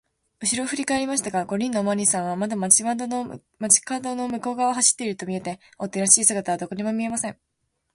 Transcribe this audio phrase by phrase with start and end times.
[0.41, 7.37] うしろをふりかえりましたが、五人のおまわりさんはまだ町かどの向こうがわを走っているとみえて、追っ手らしい姿はどこにも見えません。